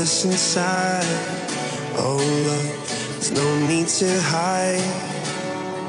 [0.00, 1.04] reckless inside.
[1.98, 4.80] Oh, love, there's no need to hide.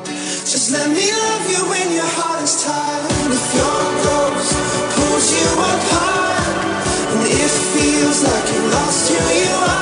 [0.06, 3.32] Just let me love you when your heart is tired.
[3.32, 4.52] If your ghost
[4.96, 6.44] pulls you apart,
[7.14, 9.81] and it feels like you lost who you are.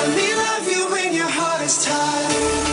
[0.00, 2.69] Let me love you when your heart is tired.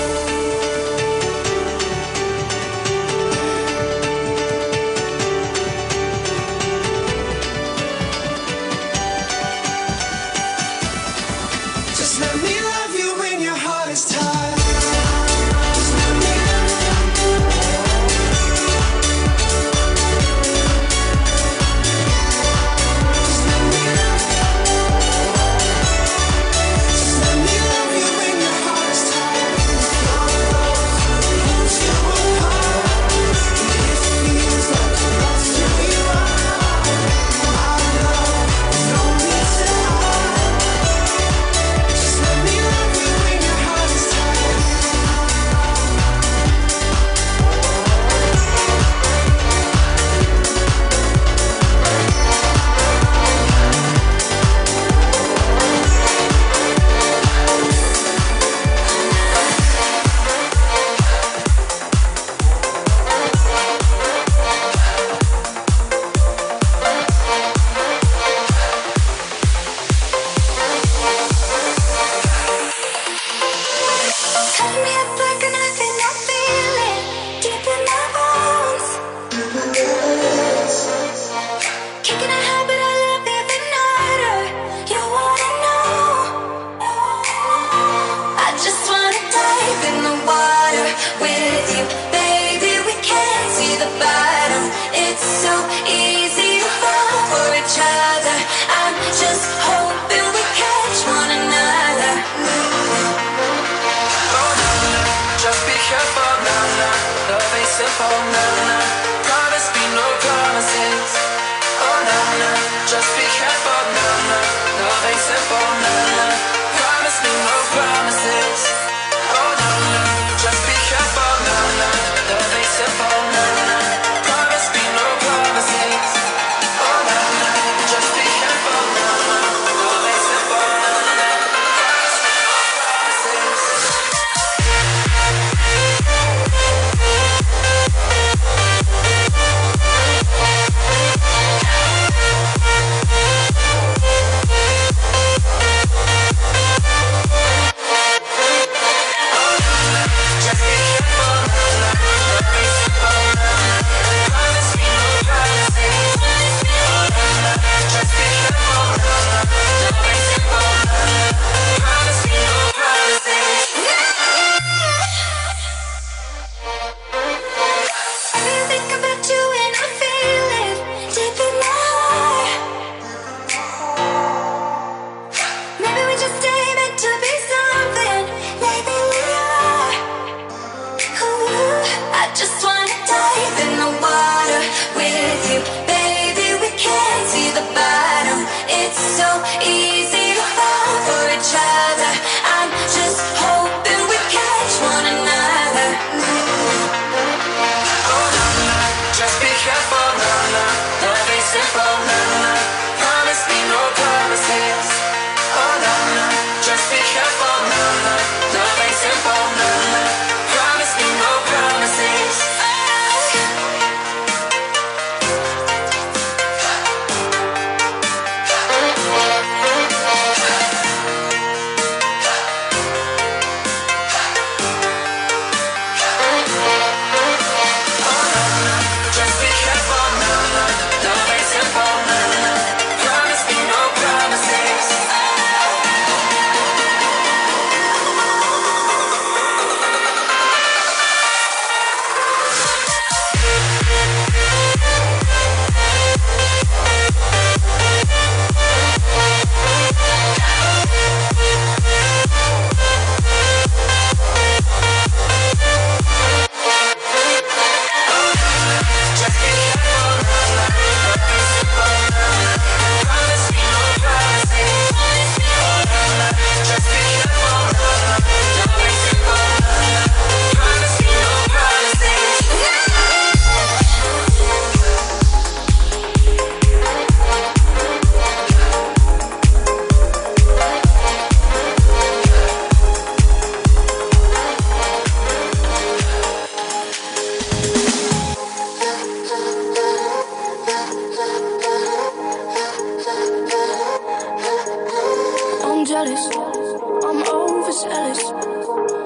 [298.65, 298.96] Lord.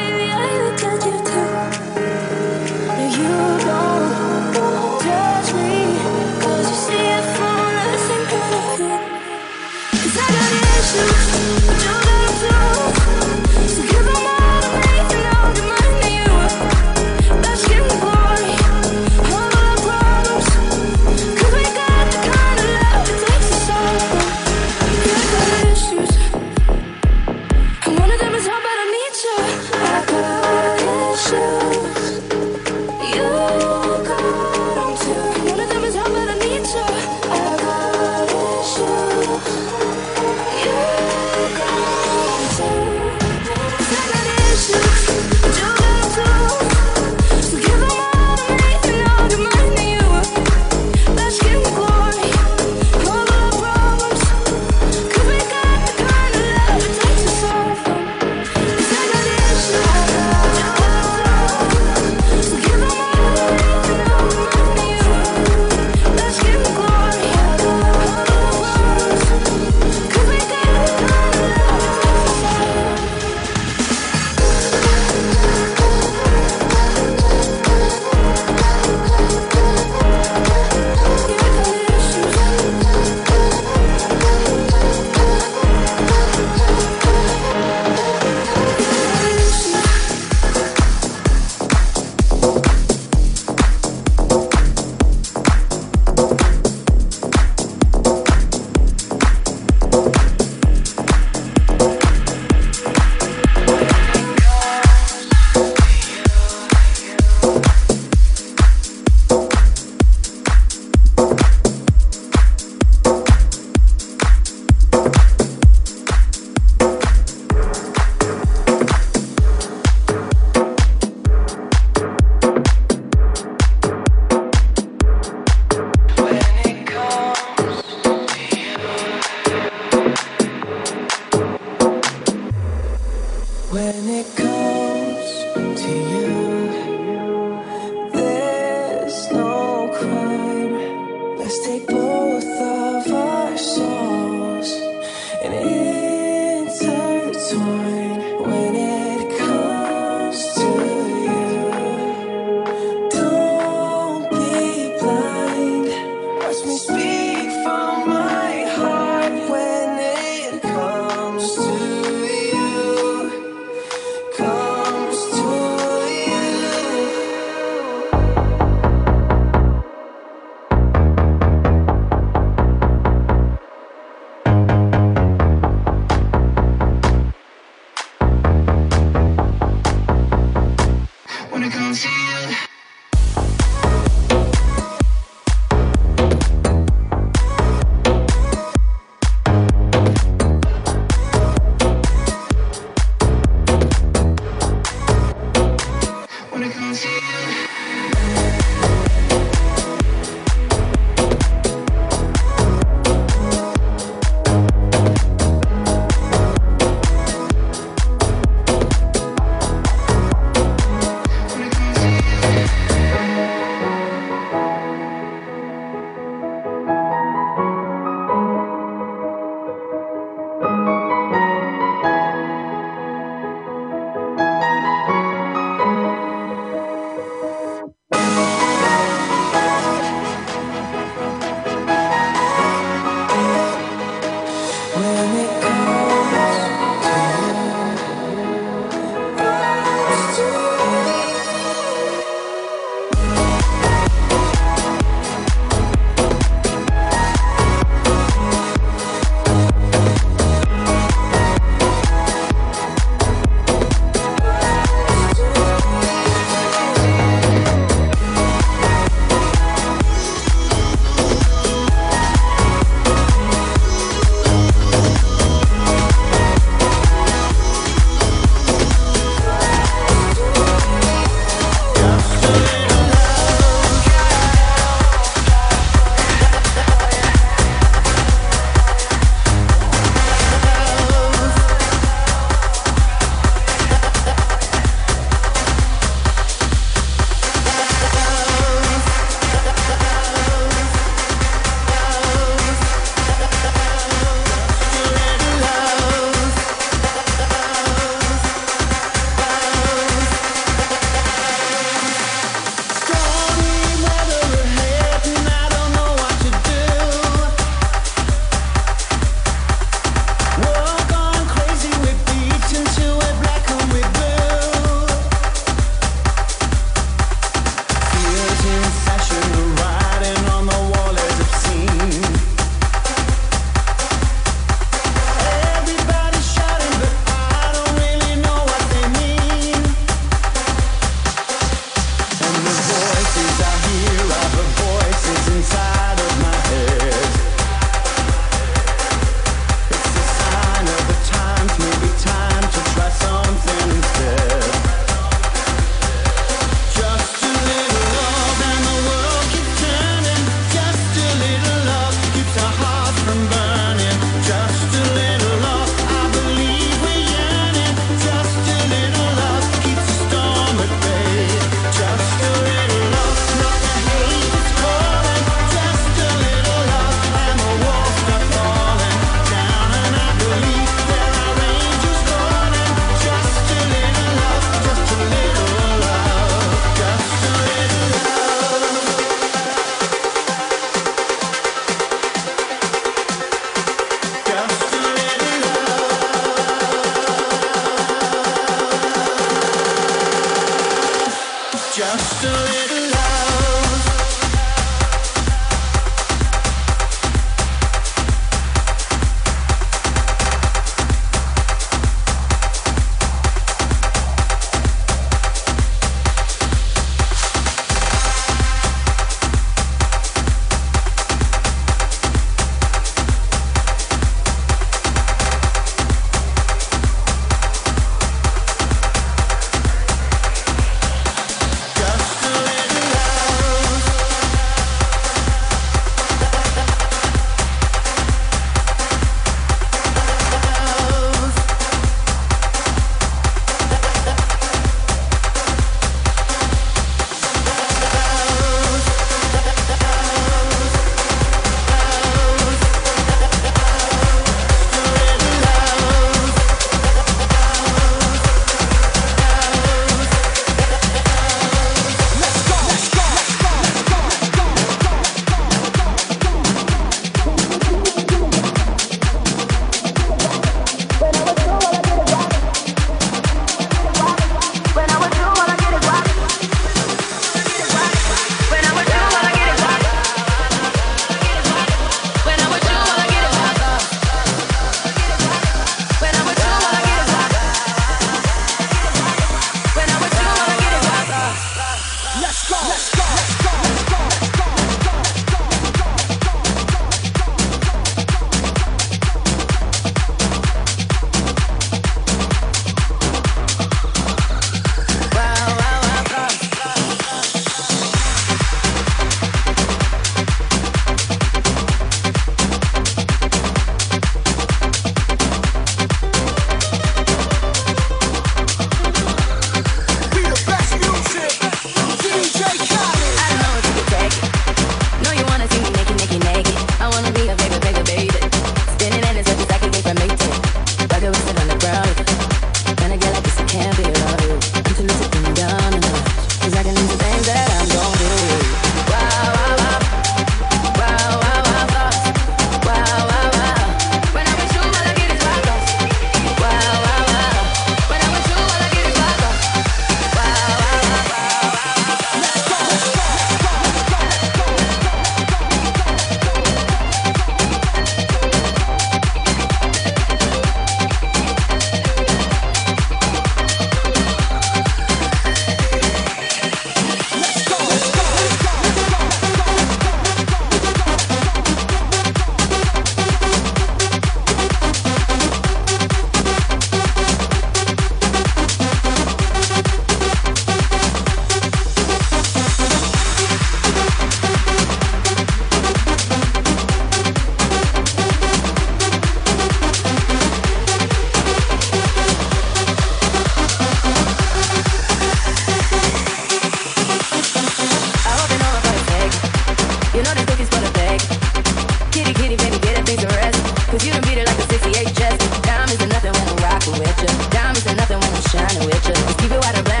[598.91, 599.33] original.
[599.35, 600.00] Keep out of around.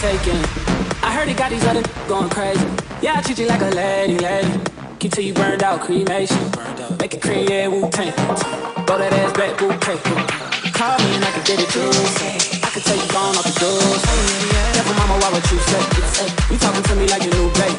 [0.00, 0.40] taking.
[1.04, 2.64] I heard he got these other going crazy.
[3.04, 4.48] Yeah, I treat you like a lady, lady.
[4.98, 6.40] Keep till you burned out, cremation.
[6.96, 8.08] Make it cream, yeah, Wu Tang.
[8.88, 10.00] Throw that ass back, Wu Tang.
[10.72, 11.84] Call me and I can get it too.
[12.64, 14.02] I can tell you gone off the doors.
[14.72, 15.84] Never mama, why would you say?
[16.48, 17.76] You talking to me like you new babe.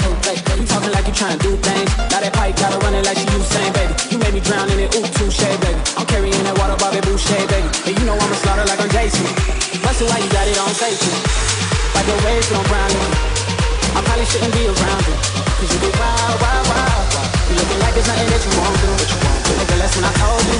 [0.61, 1.89] You talking like you trying to do things.
[2.13, 3.93] Now that pipe gotta run it like she Usain, baby.
[4.13, 5.73] You made me drown in it, ooh, touche, baby.
[5.97, 7.65] I'm carrying that water, Bobby Boucher, baby.
[7.89, 9.25] And you know I'ma slaughter like I'm Jason.
[9.81, 11.50] Busted why you got it on safety.
[11.95, 12.99] Like the waves don't brown you
[13.93, 15.15] I probably shouldn't be around you.
[15.59, 17.29] Cause you do wild, wild, wild, wild.
[17.51, 18.91] Looking like there's nothing that you won't do
[19.59, 20.59] Nigga, that's when I told you.